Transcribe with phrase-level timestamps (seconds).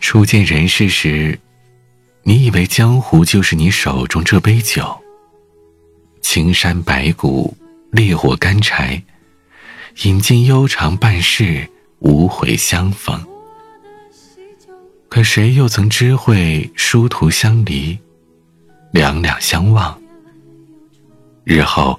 [0.00, 1.38] 初见人世时，
[2.22, 5.00] 你以为江湖就是你手中这杯酒。
[6.20, 7.56] 青山白骨，
[7.92, 9.02] 烈火干柴，
[10.02, 11.68] 饮尽悠长半世，
[12.00, 13.24] 无悔相逢。
[15.08, 17.98] 可谁又曾知会殊途相离，
[18.92, 20.00] 两两相望？
[21.44, 21.98] 日后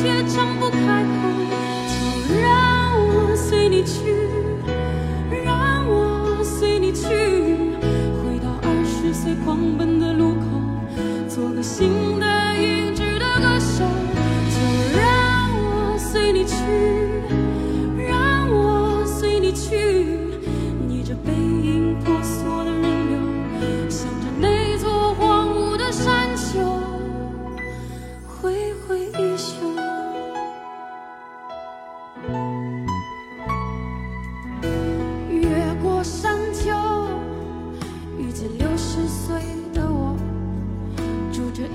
[0.00, 1.28] 却张不开口，
[1.88, 2.46] 就让
[2.94, 4.28] 我随你去，
[5.44, 7.02] 让我随你去，
[8.22, 10.46] 回到二十岁狂奔的路口，
[11.28, 12.26] 做个新的
[12.56, 13.84] 英俊的歌手，
[14.54, 14.56] 就
[14.96, 16.97] 让我随你去。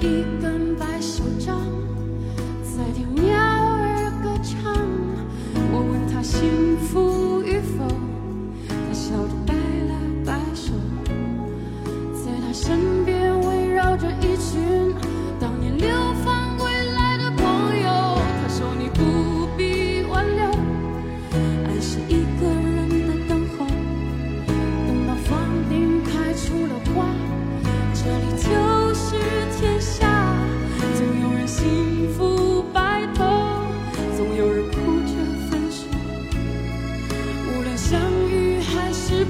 [0.03, 1.61] 一根白手杖
[2.61, 4.75] 在听鸟儿歌唱
[5.71, 7.87] 我问他幸福与否
[8.67, 9.95] 他笑着摆了
[10.25, 10.73] 摆手
[12.13, 12.92] 在他身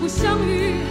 [0.04, 0.82] 不相遇，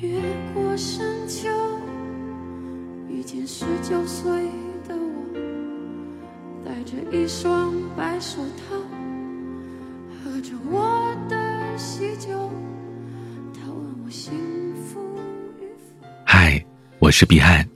[0.00, 0.18] 越
[0.54, 1.46] 过深秋，
[3.06, 4.32] 遇见十九岁
[4.88, 5.22] 的我，
[6.64, 8.76] 戴着一双白手套，
[10.24, 11.36] 喝着我的
[11.76, 12.50] 喜酒。
[13.52, 14.32] 他问我幸
[14.76, 14.98] 福
[15.60, 16.08] 与否。
[16.24, 16.64] 嗨，
[16.98, 17.68] 我是彼岸。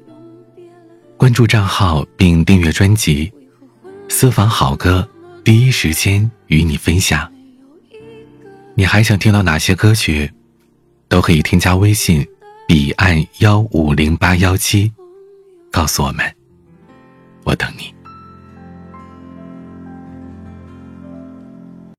[1.19, 3.31] 关注账号并订阅专辑，
[4.09, 5.07] 私房好歌
[5.45, 7.31] 第一时间与你分享。
[8.75, 10.33] 你还想听到哪些歌曲？
[11.09, 12.27] 都可以添加微信
[12.67, 14.93] 彼岸幺五零八幺七
[15.71, 16.25] 告诉我们
[17.45, 17.94] 我等你。